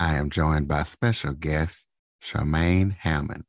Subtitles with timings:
[0.00, 1.86] I am joined by special guest
[2.22, 3.44] Charmaine Hammond.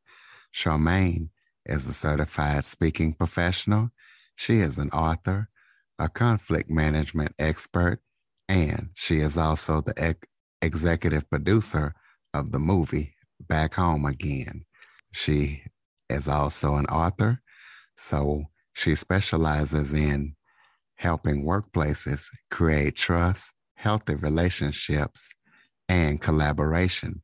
[0.53, 1.29] Charmaine
[1.65, 3.89] is a certified speaking professional.
[4.35, 5.49] She is an author,
[5.97, 7.99] a conflict management expert,
[8.47, 10.27] and she is also the ex-
[10.61, 11.95] executive producer
[12.33, 14.65] of the movie Back Home Again.
[15.13, 15.63] She
[16.09, 17.41] is also an author,
[17.97, 18.43] so
[18.73, 20.35] she specializes in
[20.95, 25.33] helping workplaces create trust, healthy relationships,
[25.89, 27.21] and collaboration.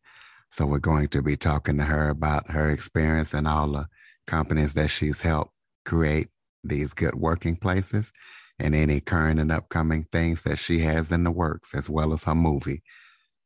[0.50, 3.88] So we're going to be talking to her about her experience and all the
[4.28, 5.54] companies that she's helped
[5.86, 6.28] create
[6.64, 8.12] these good working places
[8.60, 12.26] and any current and upcoming things that she has in the works, as well as
[12.26, 12.84] her movie.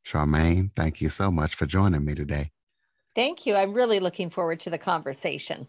[0.05, 2.51] Charmaine, thank you so much for joining me today.
[3.15, 3.55] Thank you.
[3.55, 5.67] I'm really looking forward to the conversation.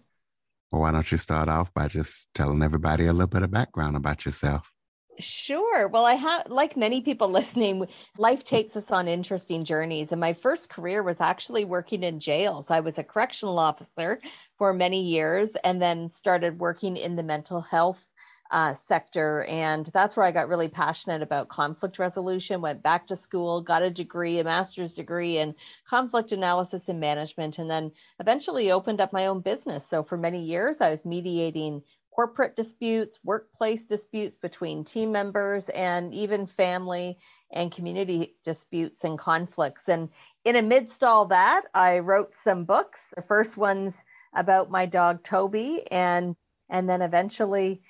[0.73, 3.97] Well, why don't you start off by just telling everybody a little bit of background
[3.97, 4.73] about yourself?
[5.19, 5.89] Sure.
[5.89, 7.87] Well, I have, like many people listening,
[8.19, 10.13] life takes us on interesting journeys.
[10.13, 12.71] And my first career was actually working in jails.
[12.71, 14.21] I was a correctional officer
[14.59, 18.05] for many years and then started working in the mental health
[18.51, 19.45] uh, sector.
[19.45, 23.83] And that's where I got really passionate about conflict resolution, went back to school, got
[23.83, 25.55] a degree, a master's degree in
[25.89, 29.87] conflict analysis and management, and then eventually opened up my own business.
[29.89, 31.83] So for many years, I was mediating
[32.17, 37.19] corporate disputes, workplace disputes between team members, and even family
[37.53, 39.83] and community disputes and conflicts.
[39.87, 40.09] And
[40.47, 43.01] in amidst all that, I wrote some books.
[43.15, 43.95] The first one's
[44.35, 46.35] about my dog Toby, and
[46.71, 47.83] and then eventually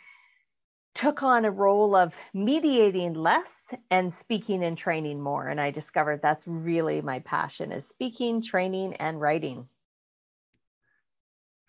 [0.96, 3.52] took on a role of mediating less
[3.92, 5.46] and speaking and training more.
[5.46, 9.68] And I discovered that's really my passion is speaking, training, and writing.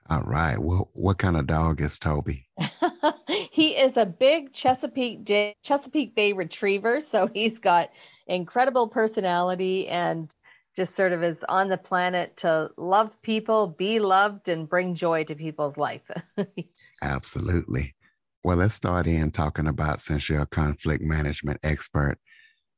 [0.09, 0.57] All right.
[0.57, 2.47] Well, what kind of dog is Toby?
[3.51, 7.89] he is a big Chesapeake Day, Chesapeake Bay Retriever, so he's got
[8.27, 10.33] incredible personality and
[10.77, 15.23] just sort of is on the planet to love people, be loved, and bring joy
[15.25, 16.09] to people's life.
[17.01, 17.95] Absolutely.
[18.43, 22.17] Well, let's start in talking about since you're a conflict management expert,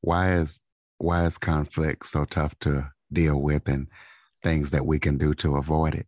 [0.02, 0.60] why is
[0.98, 3.88] why is conflict so tough to deal with and
[4.42, 6.08] things that we can do to avoid it?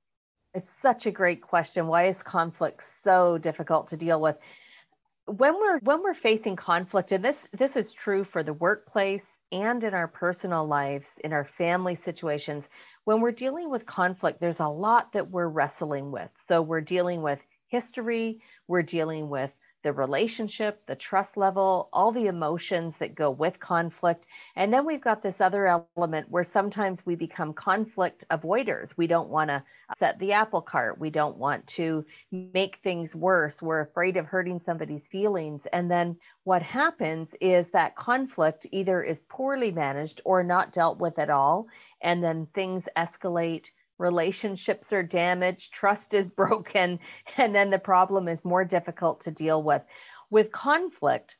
[0.53, 1.87] It's such a great question.
[1.87, 4.37] Why is conflict so difficult to deal with?
[5.25, 9.83] When we're when we're facing conflict, and this this is true for the workplace and
[9.83, 12.67] in our personal lives, in our family situations,
[13.05, 16.29] when we're dealing with conflict, there's a lot that we're wrestling with.
[16.47, 19.51] So we're dealing with history, we're dealing with
[19.83, 24.25] the relationship, the trust level, all the emotions that go with conflict.
[24.55, 28.93] And then we've got this other element where sometimes we become conflict avoiders.
[28.97, 29.63] We don't want to
[29.99, 30.99] set the apple cart.
[30.99, 33.61] We don't want to make things worse.
[33.61, 35.65] We're afraid of hurting somebody's feelings.
[35.73, 41.19] And then what happens is that conflict either is poorly managed or not dealt with
[41.19, 41.67] at all.
[42.01, 43.69] And then things escalate
[44.01, 46.99] relationships are damaged, trust is broken,
[47.37, 49.83] and then the problem is more difficult to deal with.
[50.29, 51.35] With conflict,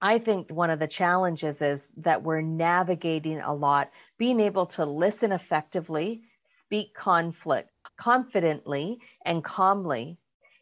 [0.00, 4.84] I think one of the challenges is that we're navigating a lot, being able to
[4.84, 6.22] listen effectively,
[6.64, 10.18] speak conflict confidently and calmly,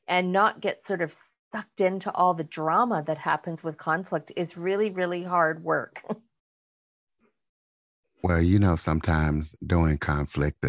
[0.06, 1.14] and not get sort of
[1.52, 6.00] sucked into all the drama that happens with conflict is really, really hard work.
[8.22, 10.64] well, you know, sometimes during conflict,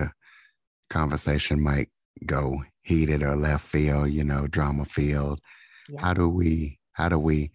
[0.90, 1.90] conversation might
[2.25, 5.40] go heated or left field, you know, drama field.
[5.90, 6.01] Yeah.
[6.01, 7.51] How do we how do we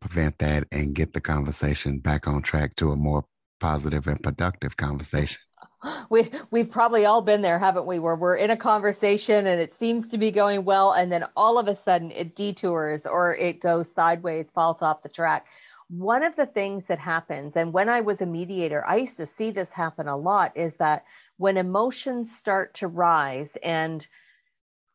[0.00, 3.24] prevent that and get the conversation back on track to a more
[3.60, 5.40] positive and productive conversation?
[6.10, 7.98] We we've probably all been there, haven't we?
[7.98, 11.58] Where we're in a conversation and it seems to be going well, and then all
[11.58, 15.46] of a sudden it detours or it goes sideways, falls off the track.
[15.88, 19.26] One of the things that happens, and when I was a mediator, I used to
[19.26, 21.04] see this happen a lot, is that
[21.42, 24.06] when emotions start to rise and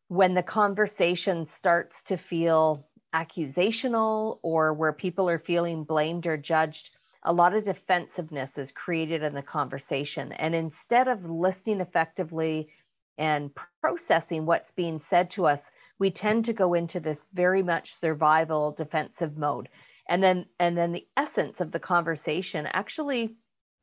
[0.08, 6.92] when the conversation starts to feel accusational or where people are feeling blamed or judged,
[7.24, 10.32] a lot of defensiveness is created in the conversation.
[10.32, 12.70] And instead of listening effectively
[13.18, 13.52] and
[13.82, 15.60] processing what's being said to us,
[16.00, 19.68] we tend to go into this very much survival defensive mode.
[20.08, 23.36] And then and then the essence of the conversation actually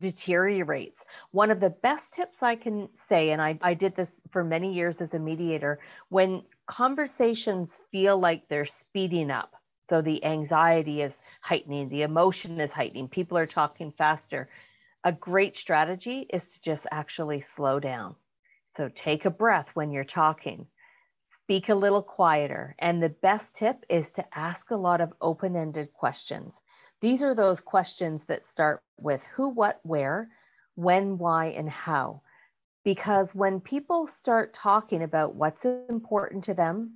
[0.04, 1.02] deteriorates.
[1.30, 4.74] One of the best tips I can say, and I, I did this for many
[4.74, 5.80] years as a mediator,
[6.10, 9.54] when conversations feel like they're speeding up,
[9.88, 14.48] so the anxiety is heightening, the emotion is heightening, people are talking faster.
[15.04, 18.14] A great strategy is to just actually slow down.
[18.76, 20.66] So take a breath when you're talking,
[21.42, 22.74] speak a little quieter.
[22.78, 26.54] And the best tip is to ask a lot of open ended questions.
[27.04, 30.30] These are those questions that start with who, what, where,
[30.74, 32.22] when, why, and how.
[32.82, 36.94] Because when people start talking about what's important to them,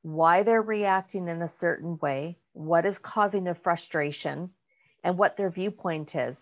[0.00, 4.48] why they're reacting in a certain way, what is causing the frustration,
[5.04, 6.40] and what their viewpoint is,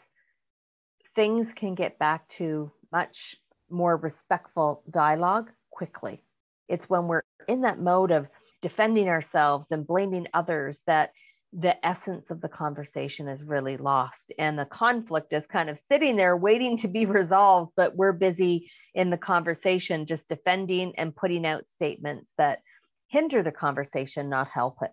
[1.16, 3.34] things can get back to much
[3.68, 6.22] more respectful dialogue quickly.
[6.68, 8.28] It's when we're in that mode of
[8.62, 11.10] defending ourselves and blaming others that
[11.52, 16.16] the essence of the conversation is really lost and the conflict is kind of sitting
[16.16, 21.44] there waiting to be resolved but we're busy in the conversation just defending and putting
[21.44, 22.60] out statements that
[23.08, 24.92] hinder the conversation not help it.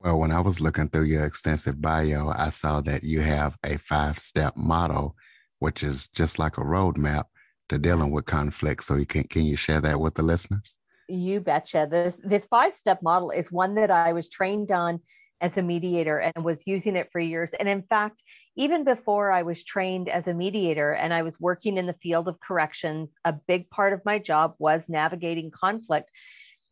[0.00, 3.76] Well when i was looking through your extensive bio i saw that you have a
[3.76, 5.14] five step model
[5.58, 7.24] which is just like a roadmap
[7.68, 8.84] to dealing with conflict.
[8.84, 10.77] So you can can you share that with the listeners
[11.08, 11.88] you betcha.
[11.90, 15.00] This this five step model is one that I was trained on
[15.40, 17.50] as a mediator and was using it for years.
[17.58, 18.22] And in fact,
[18.56, 22.28] even before I was trained as a mediator and I was working in the field
[22.28, 26.10] of corrections, a big part of my job was navigating conflict.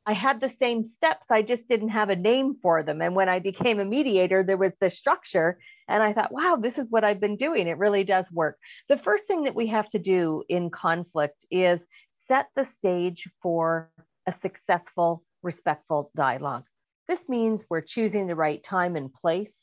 [0.05, 3.03] I had the same steps, I just didn't have a name for them.
[3.03, 5.59] And when I became a mediator, there was this structure.
[5.89, 7.67] And I thought, wow, this is what I've been doing.
[7.67, 8.57] It really does work.
[8.89, 11.81] The first thing that we have to do in conflict is
[12.29, 13.91] set the stage for
[14.27, 16.65] a successful, respectful dialogue.
[17.09, 19.55] This means we're choosing the right time and place.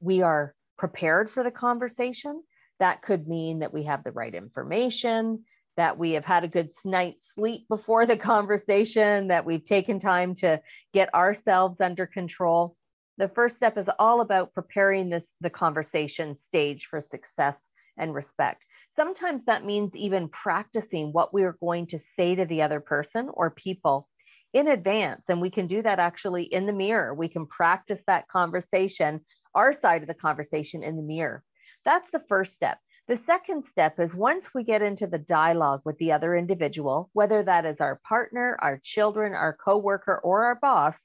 [0.00, 2.42] We are prepared for the conversation.
[2.80, 5.44] That could mean that we have the right information,
[5.76, 10.34] that we have had a good night's sleep before the conversation, that we've taken time
[10.36, 10.60] to
[10.92, 12.76] get ourselves under control.
[13.18, 17.62] The first step is all about preparing this the conversation stage for success
[17.96, 18.64] and respect.
[18.94, 23.30] Sometimes that means even practicing what we are going to say to the other person
[23.32, 24.08] or people
[24.52, 25.22] in advance.
[25.28, 27.14] And we can do that actually in the mirror.
[27.14, 29.22] We can practice that conversation,
[29.54, 31.42] our side of the conversation in the mirror.
[31.84, 32.78] That's the first step.
[33.08, 37.42] The second step is once we get into the dialogue with the other individual, whether
[37.42, 40.98] that is our partner, our children, our coworker, or our boss,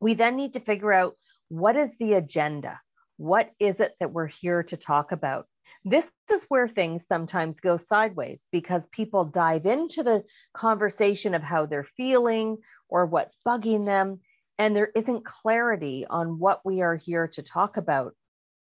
[0.00, 1.16] we then need to figure out
[1.48, 2.80] what is the agenda?
[3.16, 5.46] What is it that we're here to talk about?
[5.84, 11.66] This is where things sometimes go sideways because people dive into the conversation of how
[11.66, 12.58] they're feeling
[12.88, 14.20] or what's bugging them,
[14.58, 18.14] and there isn't clarity on what we are here to talk about.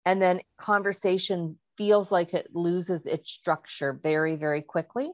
[0.05, 5.11] And then conversation feels like it loses its structure very, very quickly.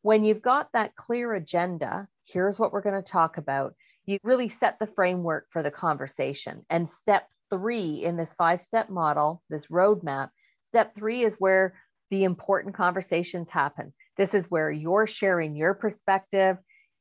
[0.00, 3.74] When you've got that clear agenda, here's what we're going to talk about,
[4.06, 6.64] you really set the framework for the conversation.
[6.70, 10.30] And step three in this five step model, this roadmap,
[10.72, 11.74] Step three is where
[12.10, 13.92] the important conversations happen.
[14.16, 16.56] This is where you're sharing your perspective.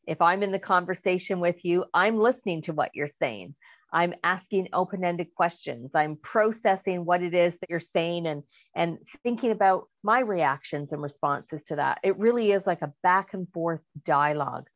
[0.06, 3.56] If I'm in the conversation with you, I'm listening to what you're saying.
[3.94, 5.92] I'm asking open-ended questions.
[5.96, 8.44] I'm processing what it is that you're saying and
[8.76, 12.00] and thinking about my reactions and responses to that.
[12.04, 14.68] It really is like a back and forth dialogue.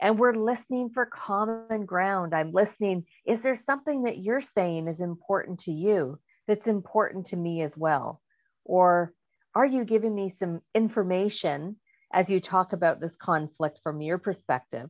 [0.00, 2.34] And we're listening for common ground.
[2.34, 3.04] I'm listening.
[3.26, 6.18] Is there something that you're saying is important to you
[6.48, 8.21] that's important to me as well?
[8.64, 9.12] Or
[9.54, 11.76] are you giving me some information
[12.12, 14.88] as you talk about this conflict from your perspective?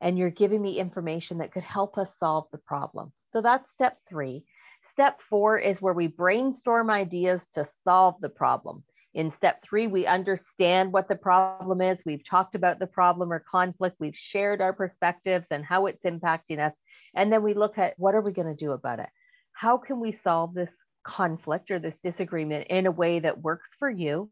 [0.00, 3.12] And you're giving me information that could help us solve the problem.
[3.32, 4.44] So that's step three.
[4.82, 8.84] Step four is where we brainstorm ideas to solve the problem.
[9.14, 12.02] In step three, we understand what the problem is.
[12.04, 13.96] We've talked about the problem or conflict.
[13.98, 16.74] We've shared our perspectives and how it's impacting us.
[17.14, 19.08] And then we look at what are we going to do about it?
[19.52, 20.72] How can we solve this
[21.08, 24.30] conflict or this disagreement in a way that works for you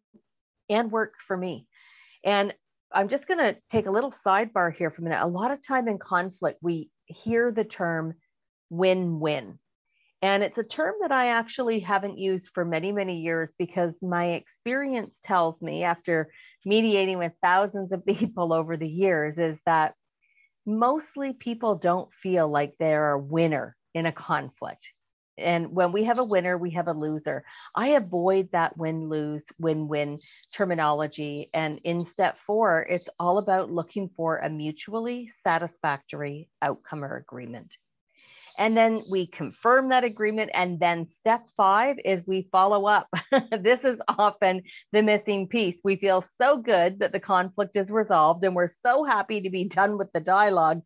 [0.69, 1.67] and works for me.
[2.23, 2.55] And
[2.93, 5.25] I'm just going to take a little sidebar here for a minute.
[5.25, 8.15] A lot of time in conflict, we hear the term
[8.69, 9.59] win win.
[10.23, 14.33] And it's a term that I actually haven't used for many, many years because my
[14.33, 16.31] experience tells me, after
[16.65, 19.95] mediating with thousands of people over the years, is that
[20.67, 24.83] mostly people don't feel like they're a winner in a conflict.
[25.39, 27.45] And when we have a winner, we have a loser.
[27.75, 30.19] I avoid that win lose, win win
[30.55, 31.51] terminology.
[31.53, 37.77] And in step four, it's all about looking for a mutually satisfactory outcome or agreement.
[38.59, 40.51] And then we confirm that agreement.
[40.55, 43.09] And then step five is we follow up.
[43.61, 44.63] this is often
[44.93, 45.79] the missing piece.
[45.85, 49.65] We feel so good that the conflict is resolved and we're so happy to be
[49.69, 50.83] done with the dialogue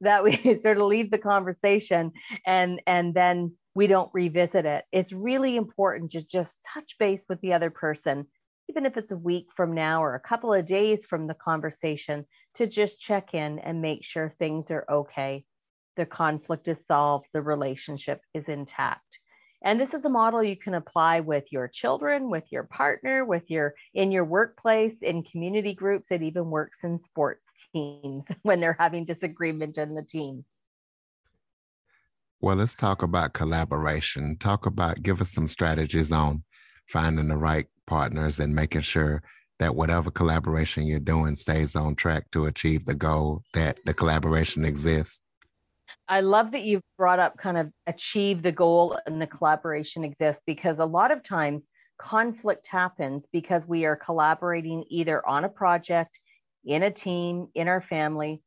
[0.00, 2.12] that we sort of leave the conversation
[2.46, 4.84] and and then we don't revisit it.
[4.92, 8.26] It's really important to just touch base with the other person,
[8.68, 12.24] even if it's a week from now or a couple of days from the conversation,
[12.54, 15.44] to just check in and make sure things are okay.
[15.96, 19.18] The conflict is solved, the relationship is intact.
[19.64, 23.50] And this is a model you can apply with your children, with your partner, with
[23.50, 26.08] your in your workplace, in community groups.
[26.10, 30.44] It even works in sports teams when they're having disagreement in the team.
[32.44, 34.36] Well, let's talk about collaboration.
[34.36, 36.44] Talk about, give us some strategies on
[36.90, 39.22] finding the right partners and making sure
[39.60, 44.66] that whatever collaboration you're doing stays on track to achieve the goal that the collaboration
[44.66, 45.22] exists.
[46.06, 50.42] I love that you've brought up kind of achieve the goal and the collaboration exists
[50.44, 51.66] because a lot of times
[51.98, 56.20] conflict happens because we are collaborating either on a project,
[56.66, 58.42] in a team, in our family,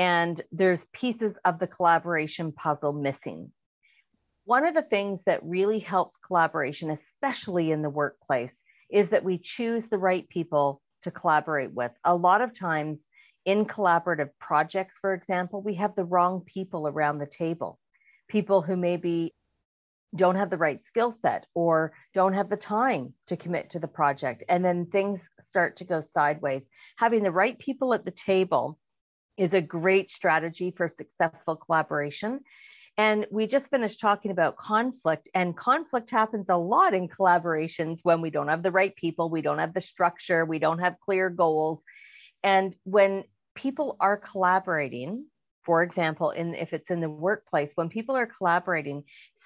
[0.00, 3.52] and there's pieces of the collaboration puzzle missing.
[4.46, 8.56] One of the things that really helps collaboration, especially in the workplace,
[8.90, 11.92] is that we choose the right people to collaborate with.
[12.02, 12.98] A lot of times
[13.44, 17.78] in collaborative projects, for example, we have the wrong people around the table,
[18.26, 19.34] people who maybe
[20.16, 23.86] don't have the right skill set or don't have the time to commit to the
[23.86, 24.44] project.
[24.48, 26.64] And then things start to go sideways.
[26.96, 28.78] Having the right people at the table
[29.40, 32.40] is a great strategy for successful collaboration.
[32.98, 38.20] And we just finished talking about conflict, and conflict happens a lot in collaborations when
[38.20, 41.30] we don't have the right people, we don't have the structure, we don't have clear
[41.30, 41.80] goals.
[42.42, 45.24] And when people are collaborating,
[45.64, 49.04] for example, in if it's in the workplace, when people are collaborating,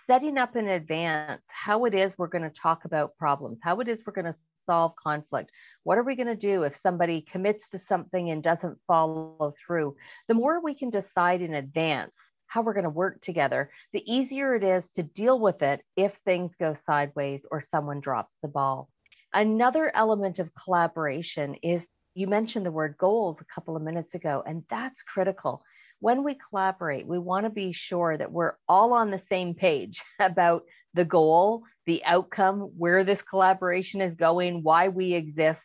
[0.09, 3.87] setting up in advance how it is we're going to talk about problems, how it
[3.87, 4.35] is we're going to
[4.67, 5.51] solve conflict?
[5.83, 9.97] What are we going to do if somebody commits to something and doesn't follow through?
[10.29, 12.15] The more we can decide in advance
[12.47, 16.13] how we're going to work together, the easier it is to deal with it if
[16.25, 18.89] things go sideways or someone drops the ball.
[19.33, 24.43] Another element of collaboration is you mentioned the word goals a couple of minutes ago,
[24.47, 25.63] and that's critical.
[25.99, 30.01] When we collaborate, we want to be sure that we're all on the same page
[30.21, 30.63] about
[30.95, 35.61] the goal, the outcome, where this collaboration is going, why we exist.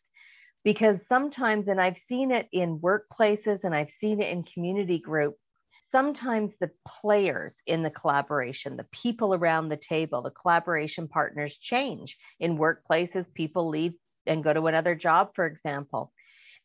[0.63, 5.39] Because sometimes, and I've seen it in workplaces and I've seen it in community groups,
[5.91, 12.17] sometimes the players in the collaboration, the people around the table, the collaboration partners change.
[12.39, 13.93] In workplaces, people leave
[14.27, 16.11] and go to another job, for example.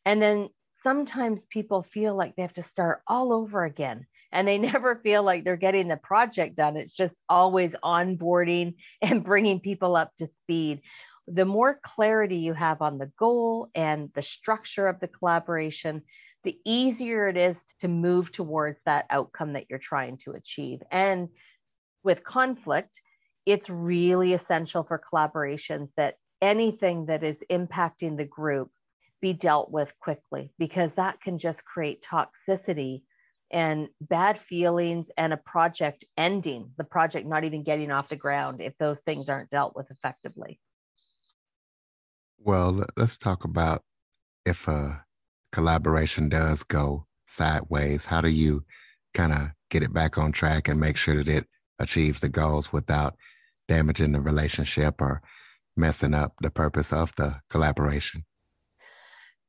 [0.05, 0.49] And then
[0.83, 5.23] sometimes people feel like they have to start all over again and they never feel
[5.23, 6.77] like they're getting the project done.
[6.77, 10.81] It's just always onboarding and bringing people up to speed.
[11.27, 16.03] The more clarity you have on the goal and the structure of the collaboration,
[16.43, 20.83] the easier it is to move towards that outcome that you're trying to achieve.
[20.91, 21.29] And
[22.03, 23.01] with conflict,
[23.47, 28.69] it's really essential for collaborations that anything that is impacting the group
[29.21, 33.01] be dealt with quickly because that can just create toxicity
[33.55, 38.59] and bad feelings and a project ending, the project not even getting off the ground
[38.59, 40.59] if those things aren't dealt with effectively.
[42.37, 43.81] Well, let's talk about
[44.45, 45.05] if a
[45.53, 48.65] collaboration does go sideways, how do you
[49.13, 51.47] kind of get it back on track and make sure that it
[51.79, 53.15] achieves the goals without
[53.69, 55.21] damaging the relationship or
[55.77, 58.25] messing up the purpose of the collaboration?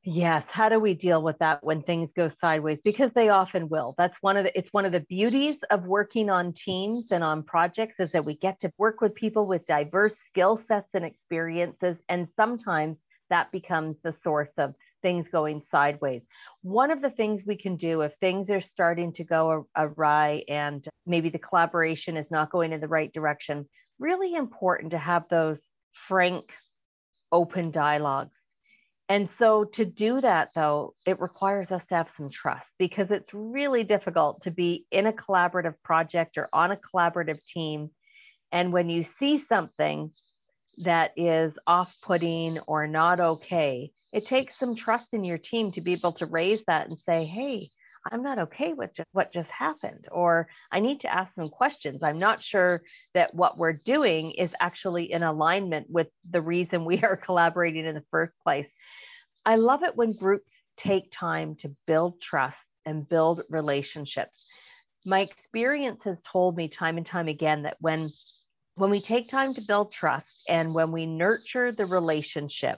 [0.09, 3.93] Yes, how do we deal with that when things go sideways because they often will.
[3.97, 7.43] That's one of the it's one of the beauties of working on teams and on
[7.43, 11.97] projects is that we get to work with people with diverse skill sets and experiences
[12.07, 16.25] and sometimes that becomes the source of things going sideways.
[16.61, 20.87] One of the things we can do if things are starting to go awry and
[21.05, 23.67] maybe the collaboration is not going in the right direction,
[23.99, 25.59] really important to have those
[25.91, 26.45] frank
[27.33, 28.46] open dialogues
[29.09, 33.33] and so to do that, though, it requires us to have some trust because it's
[33.33, 37.89] really difficult to be in a collaborative project or on a collaborative team.
[38.51, 40.11] And when you see something
[40.79, 45.81] that is off putting or not okay, it takes some trust in your team to
[45.81, 47.69] be able to raise that and say, hey,
[48.11, 52.03] I'm not okay with just what just happened, or I need to ask some questions.
[52.03, 52.81] I'm not sure
[53.13, 57.95] that what we're doing is actually in alignment with the reason we are collaborating in
[57.95, 58.67] the first place.
[59.45, 64.45] I love it when groups take time to build trust and build relationships.
[65.05, 68.09] my experience has told me time and time again that when
[68.75, 72.77] when we take time to build trust and when we nurture the relationship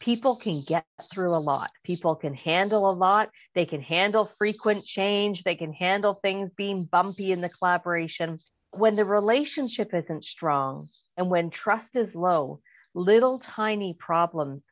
[0.00, 1.70] people can get through a lot.
[1.84, 3.30] People can handle a lot.
[3.54, 5.42] They can handle frequent change.
[5.42, 8.38] They can handle things being bumpy in the collaboration.
[8.70, 12.60] When the relationship isn't strong and when trust is low,
[12.94, 14.62] little tiny problems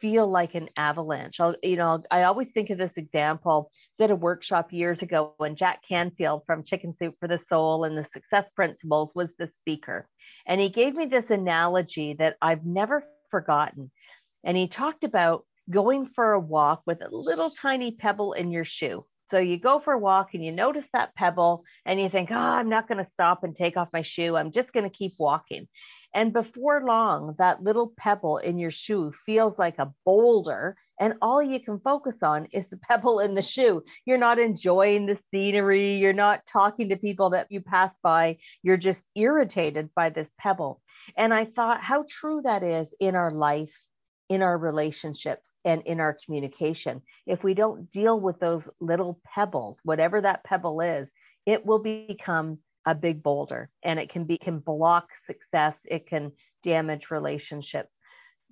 [0.00, 1.40] feel like an avalanche.
[1.40, 3.70] I'll, you know, I always think of this example.
[3.98, 7.84] I did a workshop years ago when Jack Canfield from Chicken Soup for the Soul
[7.84, 10.08] and the Success Principles was the speaker.
[10.46, 13.90] And he gave me this analogy that I've never forgotten.
[14.44, 18.64] And he talked about going for a walk with a little tiny pebble in your
[18.64, 19.04] shoe.
[19.30, 22.36] So you go for a walk and you notice that pebble and you think, oh,
[22.36, 24.36] I'm not going to stop and take off my shoe.
[24.36, 25.68] I'm just going to keep walking.
[26.12, 30.76] And before long, that little pebble in your shoe feels like a boulder.
[30.98, 33.84] And all you can focus on is the pebble in the shoe.
[34.04, 35.98] You're not enjoying the scenery.
[35.98, 38.38] You're not talking to people that you pass by.
[38.64, 40.80] You're just irritated by this pebble.
[41.16, 43.72] And I thought how true that is in our life
[44.30, 47.02] in our relationships and in our communication.
[47.26, 51.10] If we don't deal with those little pebbles, whatever that pebble is,
[51.44, 56.32] it will become a big boulder and it can be can block success, it can
[56.62, 57.98] damage relationships.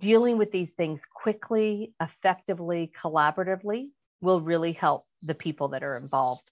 [0.01, 3.89] Dealing with these things quickly, effectively, collaboratively
[4.21, 6.51] will really help the people that are involved.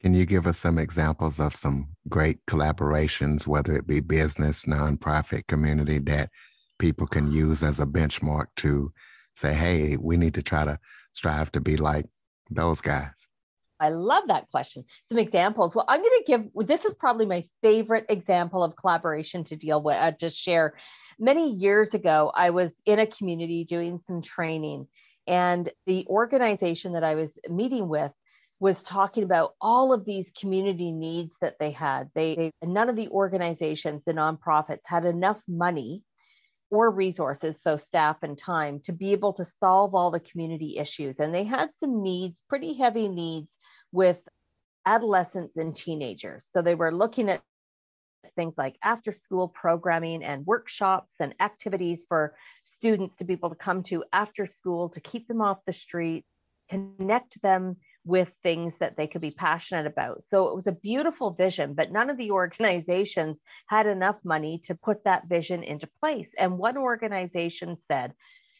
[0.00, 5.46] Can you give us some examples of some great collaborations, whether it be business, nonprofit,
[5.46, 6.30] community, that
[6.82, 8.92] people can use as a benchmark to
[9.36, 10.76] say, hey, we need to try to
[11.12, 12.06] strive to be like
[12.50, 13.28] those guys?
[13.78, 14.84] I love that question.
[15.08, 15.76] Some examples.
[15.76, 19.80] Well, I'm going to give this is probably my favorite example of collaboration to deal
[19.80, 20.74] with, uh, to share.
[21.20, 24.88] Many years ago, I was in a community doing some training,
[25.28, 28.10] and the organization that I was meeting with
[28.58, 32.10] was talking about all of these community needs that they had.
[32.16, 36.02] They, they none of the organizations, the nonprofits, had enough money
[36.72, 41.20] or resources, so staff and time, to be able to solve all the community issues.
[41.20, 43.58] And they had some needs, pretty heavy needs
[43.92, 44.18] with
[44.86, 46.48] adolescents and teenagers.
[46.50, 47.42] So they were looking at
[48.36, 53.54] things like after school programming and workshops and activities for students to be able to
[53.54, 56.24] come to after school to keep them off the street,
[56.70, 60.22] connect them with things that they could be passionate about.
[60.24, 63.38] So it was a beautiful vision, but none of the organizations
[63.68, 66.30] had enough money to put that vision into place.
[66.36, 68.12] And one organization said,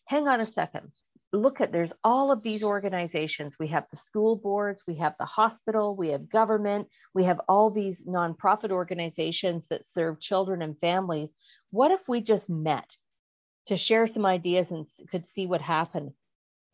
[0.07, 0.93] hang on a second.
[1.33, 3.55] Look at there's all of these organizations.
[3.59, 7.71] We have the school boards, we have the hospital, we have government, we have all
[7.71, 11.35] these nonprofit organizations that serve children and families.
[11.71, 12.97] What if we just met
[13.67, 16.13] to share some ideas and could see what happened?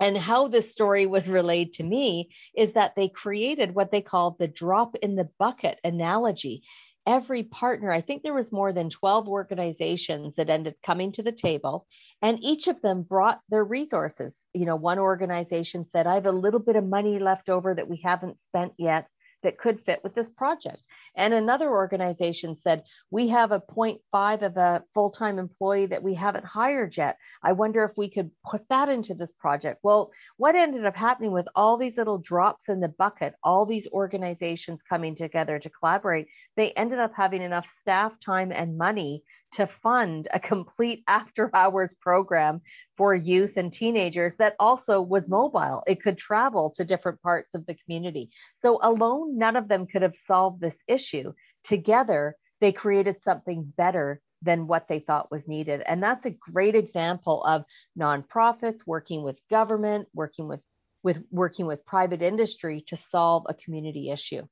[0.01, 4.39] And how this story was relayed to me is that they created what they called
[4.39, 6.63] the drop in the bucket analogy.
[7.07, 11.33] Every partner, I think there was more than 12 organizations that ended coming to the
[11.33, 11.87] table,
[12.21, 14.39] and each of them brought their resources.
[14.53, 17.89] You know, one organization said, I have a little bit of money left over that
[17.89, 19.09] we haven't spent yet
[19.43, 20.83] that could fit with this project.
[21.17, 26.15] And another organization said, We have a 0.5 of a full time employee that we
[26.15, 27.19] haven't hired yet.
[27.43, 29.81] I wonder if we could put that into this project.
[29.83, 33.89] Well, what ended up happening with all these little drops in the bucket, all these
[33.89, 39.69] organizations coming together to collaborate, they ended up having enough staff time and money to
[39.69, 42.61] fund a complete after hours program
[42.97, 45.85] for youth and teenagers that also was mobile.
[45.87, 48.31] It could travel to different parts of the community.
[48.61, 51.33] So, alone, none of them could have solved this issue.
[51.63, 55.83] Together, they created something better than what they thought was needed.
[55.87, 57.65] And that's a great example of
[57.97, 60.61] nonprofits working with government, working with,
[61.05, 64.43] with working with private industry to solve a community issue.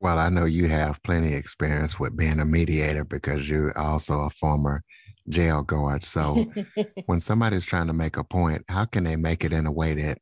[0.00, 4.20] Well, I know you have plenty of experience with being a mediator because you're also
[4.20, 4.82] a former
[5.28, 6.04] jail guard.
[6.04, 6.46] So
[7.06, 9.94] when somebody's trying to make a point, how can they make it in a way
[9.94, 10.18] that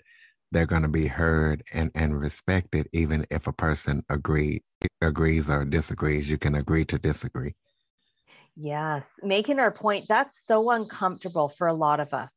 [0.50, 4.62] they're going to be heard and, and respected, even if a person agree,
[5.02, 6.28] agrees or disagrees?
[6.28, 7.54] You can agree to disagree.
[8.56, 12.30] Yes, making our point, that's so uncomfortable for a lot of us.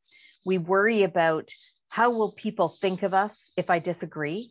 [0.44, 1.48] We worry about
[1.88, 4.50] how will people think of us if I disagree?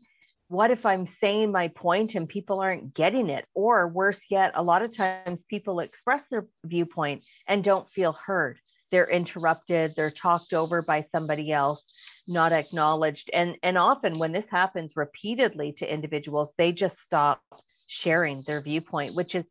[0.49, 3.45] What if I'm saying my point and people aren't getting it?
[3.53, 8.59] Or worse yet, a lot of times people express their viewpoint and don't feel heard.
[8.91, 11.83] They're interrupted, they're talked over by somebody else,
[12.27, 13.29] not acknowledged.
[13.31, 17.41] And, and often when this happens repeatedly to individuals, they just stop
[17.85, 19.47] sharing their viewpoint, which is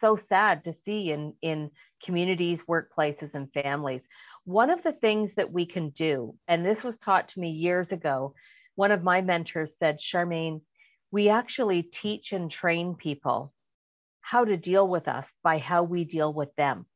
[0.00, 1.70] so sad to see in, in
[2.04, 4.04] communities, workplaces, and families.
[4.44, 7.92] One of the things that we can do, and this was taught to me years
[7.92, 8.34] ago,
[8.74, 10.62] one of my mentors said, Charmaine,
[11.10, 13.52] we actually teach and train people
[14.20, 16.86] how to deal with us by how we deal with them.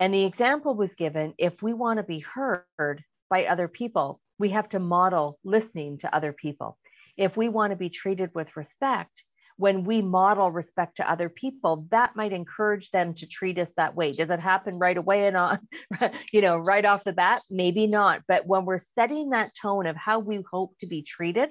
[0.00, 4.48] And the example was given if we want to be heard by other people, we
[4.50, 6.78] have to model listening to other people.
[7.16, 9.22] If we want to be treated with respect,
[9.56, 13.94] when we model respect to other people, that might encourage them to treat us that
[13.94, 14.12] way.
[14.12, 15.60] Does it happen right away and on,
[16.32, 17.42] you know, right off the bat?
[17.50, 18.22] Maybe not.
[18.26, 21.50] But when we're setting that tone of how we hope to be treated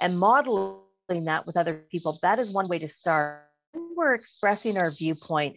[0.00, 3.44] and modeling that with other people, that is one way to start.
[3.72, 5.56] When We're expressing our viewpoint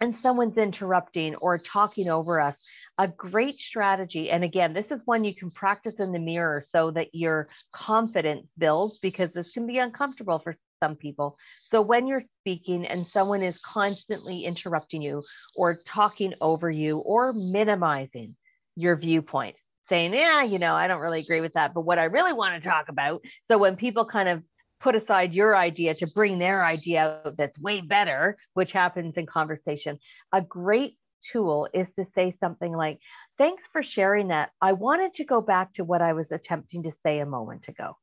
[0.00, 2.54] and someone's interrupting or talking over us,
[2.96, 4.30] a great strategy.
[4.30, 8.52] And again, this is one you can practice in the mirror so that your confidence
[8.56, 11.38] builds because this can be uncomfortable for some people.
[11.70, 15.22] So when you're speaking and someone is constantly interrupting you
[15.56, 18.36] or talking over you or minimizing
[18.76, 19.56] your viewpoint,
[19.88, 22.62] saying, yeah, you know, I don't really agree with that, but what I really want
[22.62, 23.22] to talk about.
[23.50, 24.42] So when people kind of
[24.80, 29.26] put aside your idea to bring their idea out that's way better, which happens in
[29.26, 29.98] conversation.
[30.32, 33.00] A great tool is to say something like,
[33.38, 34.50] Thanks for sharing that.
[34.60, 37.96] I wanted to go back to what I was attempting to say a moment ago,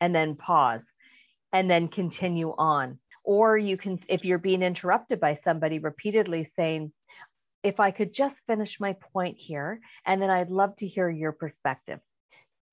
[0.00, 0.82] and then pause
[1.52, 2.98] and then continue on.
[3.24, 6.92] Or you can, if you're being interrupted by somebody repeatedly saying,
[7.62, 11.32] if I could just finish my point here, and then I'd love to hear your
[11.32, 12.00] perspective.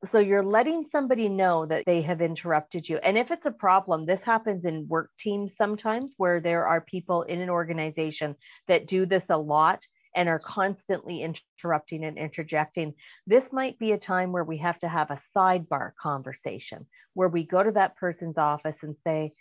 [0.05, 2.97] So you're letting somebody know that they have interrupted you.
[2.97, 7.23] And if it's a problem, this happens in work teams sometimes where there are people
[7.23, 8.35] in an organization
[8.67, 9.83] that do this a lot
[10.17, 12.95] and are constantly interrupting and interjecting.
[13.27, 17.43] This might be a time where we have to have a sidebar conversation where we
[17.43, 19.33] go to that person's office and say,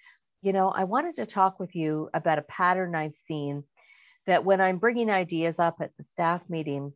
[0.42, 3.64] you know, I wanted to talk with you about a pattern I've seen
[4.26, 6.92] that when I'm bringing ideas up at the staff meeting,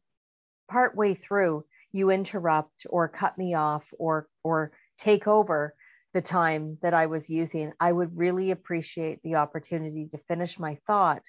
[0.70, 5.74] partway through, you interrupt or cut me off or or take over
[6.12, 10.78] the time that I was using, I would really appreciate the opportunity to finish my
[10.86, 11.22] thought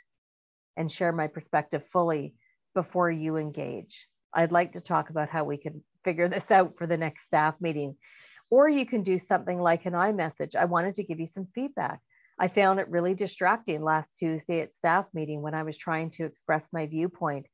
[0.75, 2.33] and share my perspective fully
[2.73, 4.07] before you engage.
[4.33, 7.55] I'd like to talk about how we can figure this out for the next staff
[7.59, 7.95] meeting.
[8.49, 10.55] Or you can do something like an I message.
[10.55, 11.99] I wanted to give you some feedback.
[12.39, 16.25] I found it really distracting last Tuesday at staff meeting when I was trying to
[16.25, 17.45] express my viewpoint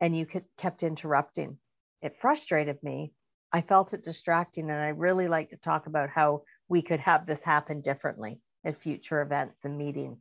[0.00, 0.26] and you
[0.56, 1.58] kept interrupting
[2.00, 3.12] it frustrated me.
[3.52, 7.26] I felt it distracting, and I really like to talk about how we could have
[7.26, 10.18] this happen differently at future events and meetings.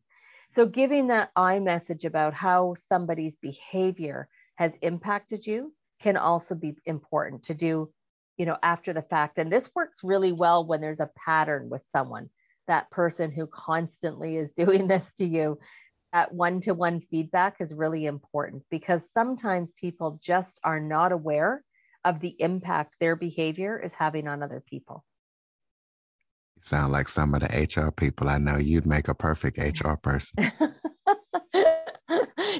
[0.56, 6.76] So, giving that I message about how somebody's behavior has impacted you can also be
[6.86, 7.92] important to do,
[8.38, 9.38] you know, after the fact.
[9.38, 12.30] And this works really well when there's a pattern with someone,
[12.68, 15.58] that person who constantly is doing this to you.
[16.14, 21.64] That one to one feedback is really important because sometimes people just are not aware
[22.06, 25.04] of the impact their behavior is having on other people.
[26.56, 28.58] You sound like some of the HR people I know.
[28.58, 30.52] You'd make a perfect HR person.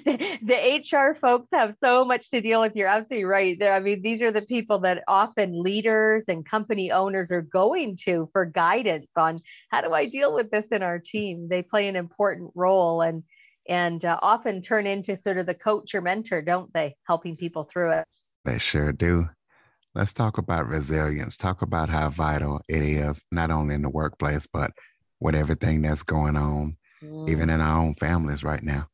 [0.42, 2.76] the, HR folks have so much to deal with.
[2.76, 3.62] You're absolutely right.
[3.62, 8.30] I mean, these are the people that often leaders and company owners are going to
[8.32, 9.40] for guidance on
[9.70, 11.50] how do I deal with this in our team.
[11.50, 13.24] They play an important role and
[13.68, 16.96] and uh, often turn into sort of the coach or mentor, don't they?
[17.04, 18.06] Helping people through it.
[18.46, 19.28] They sure do.
[19.94, 21.36] Let's talk about resilience.
[21.36, 24.72] Talk about how vital it is, not only in the workplace, but
[25.20, 27.28] with everything that's going on, mm.
[27.28, 28.88] even in our own families right now.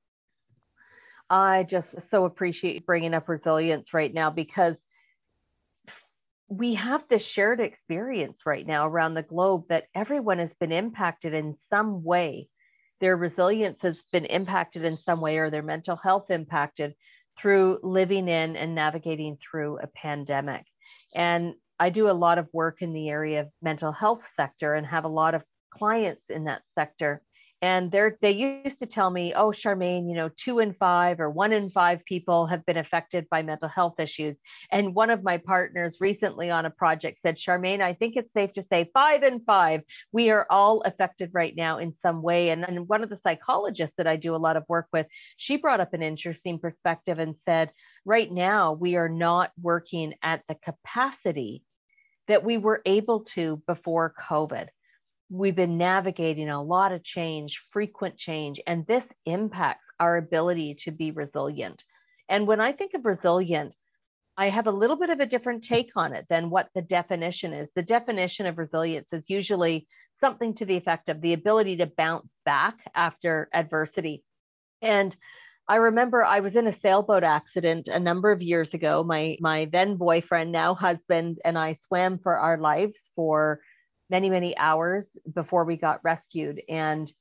[1.34, 4.78] I just so appreciate bringing up resilience right now because
[6.48, 11.34] we have this shared experience right now around the globe that everyone has been impacted
[11.34, 12.50] in some way.
[13.02, 16.94] Their resilience has been impacted in some way, or their mental health impacted
[17.40, 20.68] through living in and navigating through a pandemic.
[21.16, 24.86] And I do a lot of work in the area of mental health sector and
[24.86, 27.24] have a lot of clients in that sector
[27.64, 31.30] and they're they used to tell me oh charmaine you know two in five or
[31.30, 34.36] one in five people have been affected by mental health issues.
[34.70, 38.52] And one of my partners recently on a project said charmaine i think it's safe
[38.54, 39.82] to say five in five.
[40.12, 42.50] We are all affected right now in some way.
[42.50, 45.56] And, and one of the psychologists that i do a lot of work with she
[45.56, 47.72] brought up an interesting perspective and said
[48.04, 51.64] right now we are not working at the capacity
[52.28, 54.68] that we were able to before covid
[55.30, 60.92] we've been navigating a lot of change, frequent change, and this impacts our ability to
[60.92, 61.84] be resilient.
[62.30, 63.76] And when I think of resilient,
[64.36, 67.54] I have a little bit of a different take on it than what the definition
[67.54, 67.72] is.
[67.76, 69.88] The definition of resilience is usually
[70.20, 74.24] something to the effect of the ability to bounce back after adversity.
[74.82, 75.16] And
[75.68, 79.04] I remember I was in a sailboat accident a number of years ago.
[79.04, 83.62] My my then boyfriend, now husband, and I swam for our lives for
[84.10, 86.62] many, many hours before we got rescued.
[86.70, 87.12] And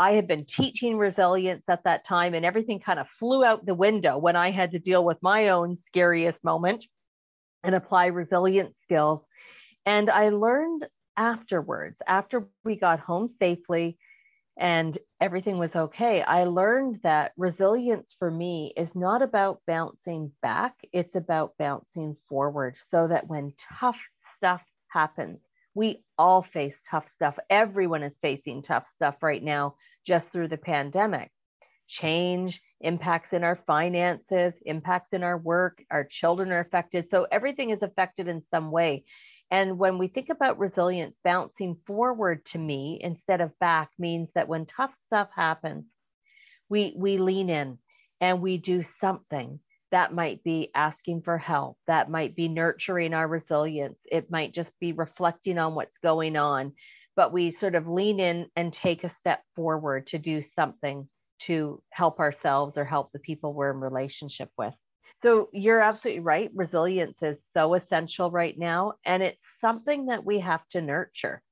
[0.00, 3.74] I had been teaching resilience at that time, and everything kind of flew out the
[3.74, 6.86] window when I had to deal with my own scariest moment
[7.64, 9.22] and apply resilience skills.
[9.84, 13.98] And I learned afterwards, after we got home safely
[14.56, 20.74] and everything was okay, I learned that resilience for me is not about bouncing back,
[20.92, 27.38] it's about bouncing forward so that when tough stuff happens, we all face tough stuff.
[27.50, 31.30] Everyone is facing tough stuff right now just through the pandemic.
[31.86, 37.08] Change impacts in our finances, impacts in our work, our children are affected.
[37.10, 39.04] So everything is affected in some way.
[39.50, 44.48] And when we think about resilience, bouncing forward to me instead of back means that
[44.48, 45.86] when tough stuff happens,
[46.68, 47.78] we, we lean in
[48.20, 53.26] and we do something that might be asking for help that might be nurturing our
[53.26, 54.00] resilience.
[54.10, 56.72] It might just be reflecting on what's going on.
[57.16, 61.08] But we sort of lean in and take a step forward to do something
[61.40, 64.74] to help ourselves or help the people we're in relationship with.
[65.16, 66.50] So you're absolutely right.
[66.54, 71.42] Resilience is so essential right now and it's something that we have to nurture.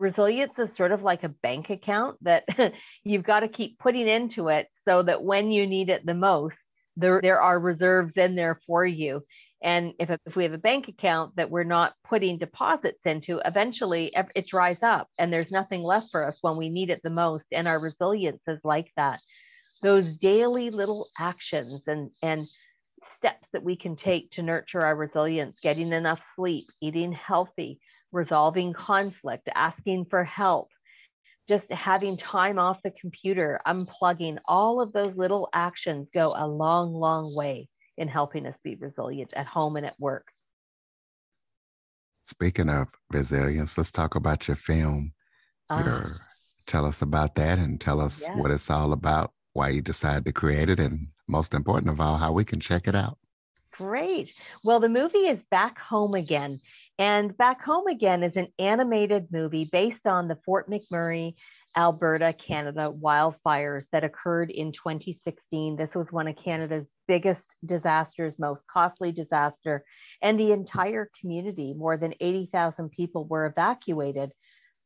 [0.00, 2.44] Resilience is sort of like a bank account that
[3.04, 6.58] you've got to keep putting into it so that when you need it the most
[7.00, 9.22] there, there are reserves in there for you.
[9.62, 14.14] And if, if we have a bank account that we're not putting deposits into, eventually
[14.34, 17.46] it dries up and there's nothing left for us when we need it the most.
[17.52, 19.20] And our resilience is like that.
[19.82, 22.46] Those daily little actions and, and
[23.16, 27.80] steps that we can take to nurture our resilience, getting enough sleep, eating healthy,
[28.12, 30.68] resolving conflict, asking for help,
[31.50, 36.94] just having time off the computer, unplugging, all of those little actions go a long,
[36.94, 40.28] long way in helping us be resilient at home and at work.
[42.24, 45.12] Speaking of resilience, let's talk about your film.
[45.68, 46.10] Uh,
[46.68, 48.36] tell us about that and tell us yeah.
[48.36, 52.16] what it's all about, why you decided to create it, and most important of all,
[52.16, 53.18] how we can check it out.
[53.72, 54.32] Great.
[54.62, 56.60] Well, the movie is Back Home Again.
[57.00, 61.32] And Back Home Again is an animated movie based on the Fort McMurray,
[61.74, 65.76] Alberta, Canada wildfires that occurred in 2016.
[65.76, 69.82] This was one of Canada's biggest disasters, most costly disaster,
[70.20, 74.34] and the entire community, more than 80,000 people, were evacuated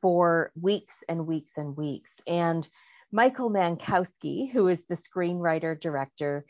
[0.01, 2.13] for weeks and weeks and weeks.
[2.29, 2.69] And
[3.11, 6.45] Michael Mankowski, who is the screenwriter director,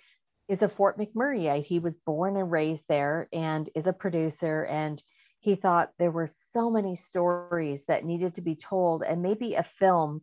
[0.47, 1.65] is a Fort McMurrayite.
[1.65, 5.03] He was born and raised there and is a producer and
[5.45, 9.63] he thought there were so many stories that needed to be told, and maybe a
[9.63, 10.23] film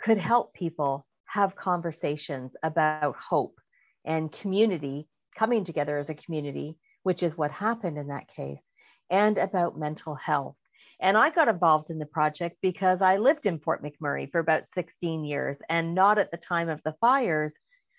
[0.00, 3.60] could help people have conversations about hope
[4.04, 8.62] and community coming together as a community, which is what happened in that case,
[9.10, 10.54] and about mental health.
[11.00, 14.68] And I got involved in the project because I lived in Fort McMurray for about
[14.68, 17.52] 16 years and not at the time of the fires,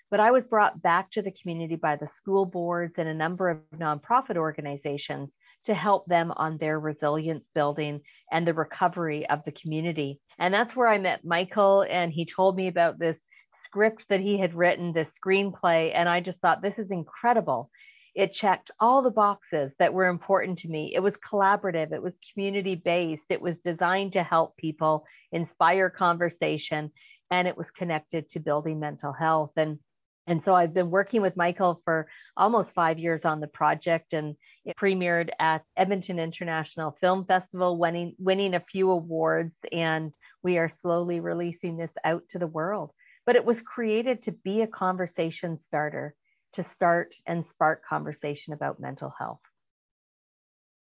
[0.09, 3.49] but I was brought back to the community by the school boards and a number
[3.49, 5.33] of nonprofit organizations
[5.65, 10.19] to help them on their resilience building and the recovery of the community.
[10.39, 13.17] And that's where I met Michael, and he told me about this
[13.63, 15.91] script that he had written, this screenplay.
[15.93, 17.69] And I just thought, this is incredible.
[18.15, 20.93] It checked all the boxes that were important to me.
[20.93, 26.91] It was collaborative, it was community based, it was designed to help people, inspire conversation,
[27.29, 29.51] and it was connected to building mental health.
[29.55, 29.79] And
[30.27, 32.07] and so I've been working with Michael for
[32.37, 38.15] almost five years on the project, and it premiered at Edmonton International Film Festival, winning,
[38.19, 39.55] winning a few awards.
[39.71, 42.91] And we are slowly releasing this out to the world.
[43.25, 46.15] But it was created to be a conversation starter,
[46.53, 49.41] to start and spark conversation about mental health.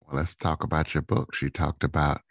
[0.06, 1.42] Well, let's talk about your books.
[1.42, 2.22] You talked about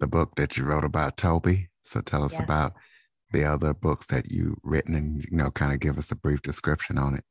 [0.00, 1.68] the book that you wrote about Toby.
[1.84, 2.72] So tell us about
[3.36, 6.40] the other books that you've written and you know kind of give us a brief
[6.42, 7.24] description on it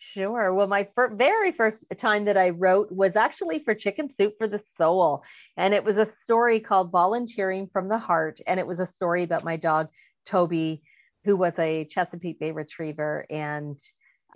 [0.00, 0.54] Sure.
[0.54, 4.46] Well, my fir- very first time that I wrote was actually for Chicken Soup for
[4.46, 5.24] the Soul.
[5.56, 8.40] And it was a story called Volunteering from the Heart.
[8.46, 9.88] And it was a story about my dog,
[10.24, 10.82] Toby,
[11.24, 13.26] who was a Chesapeake Bay Retriever.
[13.28, 13.76] And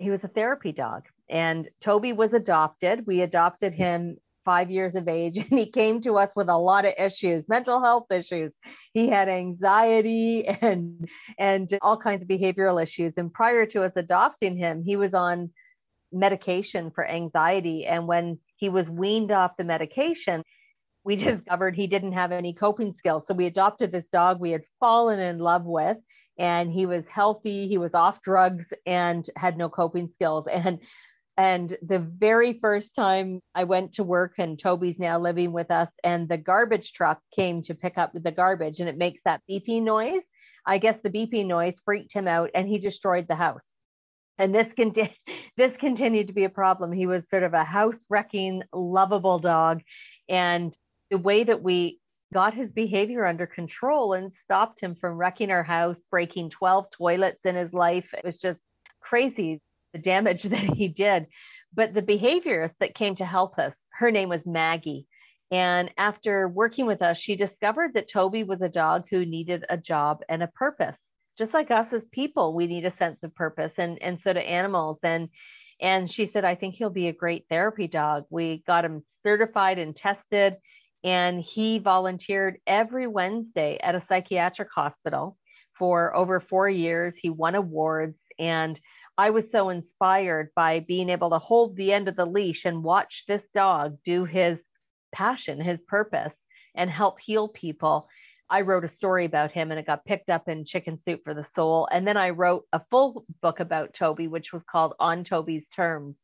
[0.01, 1.05] he was a therapy dog.
[1.29, 3.07] And Toby was adopted.
[3.07, 3.77] We adopted mm.
[3.77, 7.47] him five years of age and he came to us with a lot of issues
[7.47, 8.53] mental health issues.
[8.93, 13.17] He had anxiety and and all kinds of behavioral issues.
[13.17, 15.51] And prior to us adopting him he was on
[16.11, 17.85] medication for anxiety.
[17.85, 20.43] And when he was weaned off the medication
[21.05, 23.25] we discovered he didn't have any coping skills.
[23.27, 25.97] So we adopted this dog we had fallen in love with
[26.39, 30.47] and he was healthy he was off drugs and had no coping skills.
[30.47, 30.79] And
[31.37, 35.91] And the very first time I went to work, and Toby's now living with us,
[36.03, 39.83] and the garbage truck came to pick up the garbage, and it makes that beeping
[39.83, 40.21] noise.
[40.65, 43.65] I guess the beeping noise freaked him out, and he destroyed the house.
[44.37, 44.73] And this
[45.57, 46.91] this continued to be a problem.
[46.91, 49.81] He was sort of a house wrecking, lovable dog,
[50.29, 50.75] and
[51.09, 51.99] the way that we
[52.31, 57.45] got his behavior under control and stopped him from wrecking our house, breaking 12 toilets
[57.45, 58.11] in his life.
[58.13, 58.67] It was just
[59.01, 59.61] crazy
[59.93, 61.27] the damage that he did.
[61.73, 65.07] But the behaviorist that came to help us, her name was Maggie.
[65.51, 69.77] And after working with us, she discovered that Toby was a dog who needed a
[69.77, 70.97] job and a purpose.
[71.37, 74.39] Just like us as people, we need a sense of purpose, and, and so do
[74.39, 74.99] animals.
[75.03, 75.29] And
[75.81, 78.25] and she said, I think he'll be a great therapy dog.
[78.29, 80.55] We got him certified and tested,
[81.03, 85.37] and he volunteered every Wednesday at a psychiatric hospital
[85.77, 87.15] for over four years.
[87.15, 88.79] He won awards, and
[89.17, 92.83] I was so inspired by being able to hold the end of the leash and
[92.83, 94.59] watch this dog do his
[95.11, 96.33] passion, his purpose,
[96.75, 98.09] and help heal people.
[98.49, 101.33] I wrote a story about him and it got picked up in Chicken Soup for
[101.33, 101.87] the Soul.
[101.91, 106.15] And then I wrote a full book about Toby, which was called On Toby's Terms.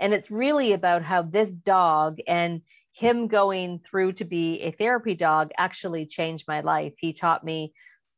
[0.00, 5.14] And it's really about how this dog and him going through to be a therapy
[5.14, 6.94] dog actually changed my life.
[6.98, 7.72] He taught me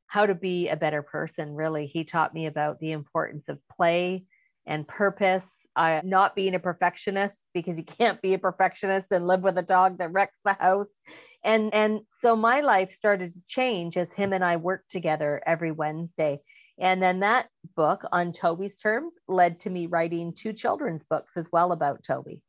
[0.06, 1.86] how to be a better person, really.
[1.86, 4.24] He taught me about the importance of play
[4.66, 5.44] and purpose.
[5.76, 9.62] Uh, not being a perfectionist because you can't be a perfectionist and live with a
[9.62, 11.00] dog that wrecks the house.
[11.42, 15.72] And and so my life started to change as him and I worked together every
[15.72, 16.40] Wednesday.
[16.78, 21.48] And then that book on Toby's terms led to me writing two children's books as
[21.52, 22.40] well about Toby.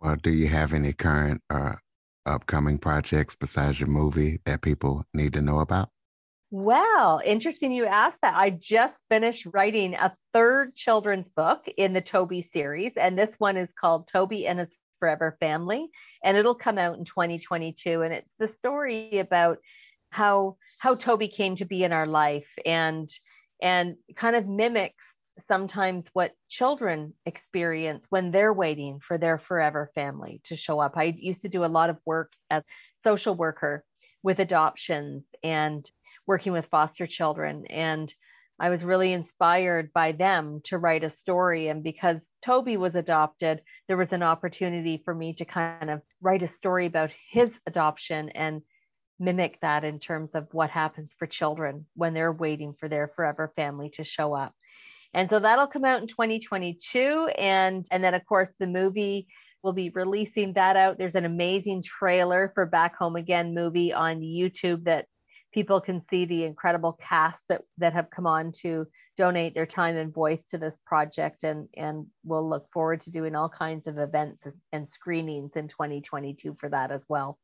[0.00, 1.74] Well, do you have any current uh,
[2.26, 5.90] upcoming projects besides your movie that people need to know about?
[6.50, 8.36] Well, interesting you asked that.
[8.36, 13.56] I just finished writing a third children's book in the Toby series, and this one
[13.56, 15.88] is called Toby and His Forever Family,
[16.22, 18.02] and it'll come out in 2022.
[18.02, 19.58] And it's the story about
[20.10, 23.10] how how Toby came to be in our life and
[23.60, 25.15] and kind of mimics
[25.46, 30.96] sometimes what children experience when they're waiting for their forever family to show up.
[30.96, 32.62] I used to do a lot of work as
[33.04, 33.84] social worker
[34.22, 35.88] with adoptions and
[36.26, 38.12] working with foster children and
[38.58, 41.68] I was really inspired by them to write a story.
[41.68, 46.42] And because Toby was adopted, there was an opportunity for me to kind of write
[46.42, 48.62] a story about his adoption and
[49.18, 53.52] mimic that in terms of what happens for children when they're waiting for their forever
[53.56, 54.54] family to show up.
[55.16, 57.30] And so that'll come out in 2022.
[57.38, 59.28] And, and then, of course, the movie
[59.62, 60.98] will be releasing that out.
[60.98, 65.06] There's an amazing trailer for Back Home Again movie on YouTube that
[65.54, 69.96] people can see the incredible cast that, that have come on to donate their time
[69.96, 71.44] and voice to this project.
[71.44, 76.58] And, and we'll look forward to doing all kinds of events and screenings in 2022
[76.60, 77.38] for that as well.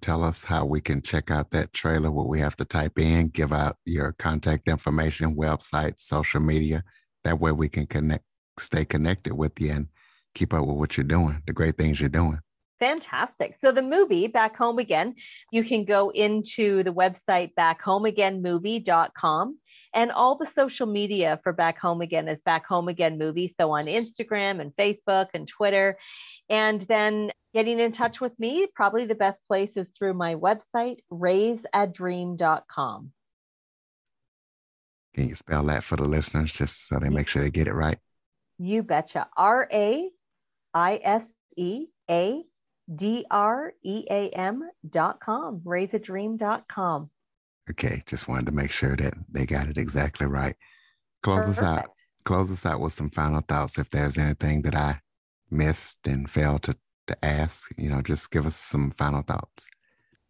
[0.00, 3.28] Tell us how we can check out that trailer, what we have to type in,
[3.28, 6.82] give out your contact information, website, social media.
[7.22, 8.24] That way we can connect,
[8.58, 9.88] stay connected with you and
[10.34, 12.38] keep up with what you're doing, the great things you're doing.
[12.80, 13.56] Fantastic.
[13.60, 15.14] So the movie Back Home Again,
[15.52, 19.58] you can go into the website backhomeagainmovie.com
[19.94, 23.54] and all the social media for Back Home Again is Back Home Again Movie.
[23.58, 25.96] So on Instagram and Facebook and Twitter.
[26.50, 30.98] And then getting in touch with me, probably the best place is through my website,
[31.10, 33.12] raiseadream.com.
[35.14, 37.74] Can you spell that for the listeners just so they make sure they get it
[37.74, 37.98] right?
[38.58, 39.28] You betcha.
[39.36, 40.10] R A
[40.74, 42.42] I S E A
[42.92, 47.10] D R E A M dot com, raiseadream.com.
[47.70, 50.56] Okay, just wanted to make sure that they got it exactly right.
[51.22, 51.58] Close Perfect.
[51.58, 51.90] us out.
[52.24, 53.78] Close us out with some final thoughts.
[53.78, 55.00] If there's anything that I
[55.50, 59.68] missed and failed to, to ask, you know, just give us some final thoughts.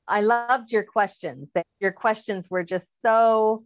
[0.07, 1.51] I loved your questions.
[1.81, 3.65] Your questions were just so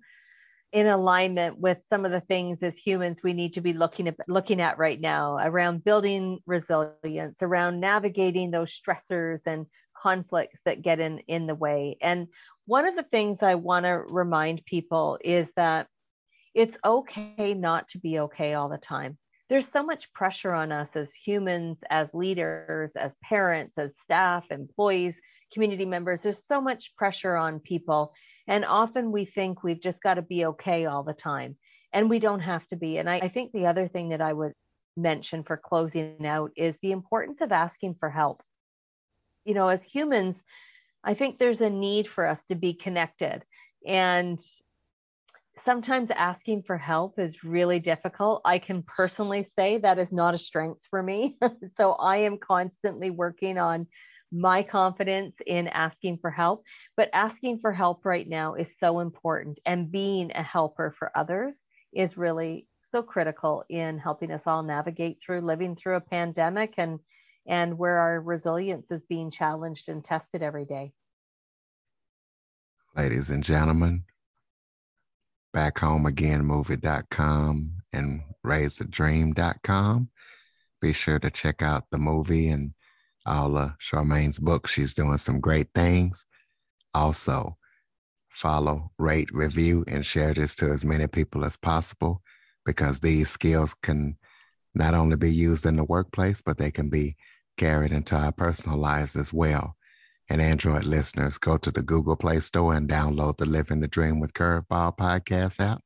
[0.73, 4.17] in alignment with some of the things as humans we need to be looking at
[4.29, 9.67] looking at right now around building resilience, around navigating those stressors and
[10.01, 11.97] conflicts that get in in the way.
[12.03, 12.29] And
[12.69, 15.87] one of the things I want to remind people is that
[16.55, 19.17] it's okay not to be okay all the time.
[19.49, 25.19] There's so much pressure on us as humans, as leaders, as parents, as staff, employees,
[25.51, 26.21] community members.
[26.21, 28.13] There's so much pressure on people.
[28.47, 31.57] And often we think we've just got to be okay all the time.
[31.95, 32.99] And we don't have to be.
[32.99, 34.53] And I, I think the other thing that I would
[34.95, 38.43] mention for closing out is the importance of asking for help.
[39.47, 40.39] You know, as humans,
[41.05, 43.45] I think there's a need for us to be connected.
[43.87, 44.41] And
[45.65, 48.43] sometimes asking for help is really difficult.
[48.45, 51.37] I can personally say that is not a strength for me.
[51.77, 53.87] so I am constantly working on
[54.31, 56.65] my confidence in asking for help.
[56.97, 61.63] But asking for help right now is so important, and being a helper for others
[61.93, 67.01] is really so critical in helping us all navigate through living through a pandemic and
[67.49, 70.93] and where our resilience is being challenged and tested every day.
[72.95, 74.05] Ladies and gentlemen,
[75.55, 80.11] back home again movie.com and raiseadream.com.
[80.81, 82.75] Be sure to check out the movie and
[83.25, 84.73] all of Charmaine's books.
[84.73, 86.27] She's doing some great things.
[86.95, 87.57] Also,
[88.29, 92.23] follow, rate, review, and share this to as many people as possible
[92.65, 94.17] because these skills can
[94.75, 97.17] not only be used in the workplace, but they can be
[97.59, 99.77] carried into our personal lives as well.
[100.31, 104.21] And Android listeners, go to the Google Play Store and download the Living the Dream
[104.21, 105.81] with Curveball podcast app.